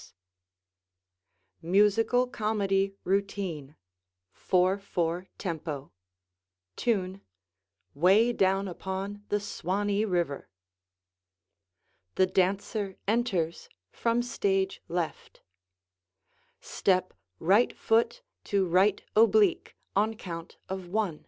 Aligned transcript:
[Illustration: 0.00 1.62
NW] 1.62 1.72
MUSICAL 1.82 2.26
COMEDY 2.28 2.94
ROUTINE 3.04 3.76
4/4 4.34 5.26
TEMPO 5.36 5.92
Tune: 6.76 7.20
"Way 7.92 8.32
Down 8.32 8.66
Upon 8.66 9.26
the 9.28 9.38
Swanee 9.38 10.06
River." 10.06 10.48
The 12.14 12.24
dancer 12.26 12.96
enters 13.06 13.68
from 13.90 14.22
stage 14.22 14.80
left. 14.88 15.42
Step 16.62 17.12
right 17.38 17.76
foot 17.76 18.22
to 18.44 18.66
right 18.66 19.02
oblique 19.14 19.76
on 19.94 20.14
count 20.16 20.56
of 20.70 20.88
"one." 20.88 21.26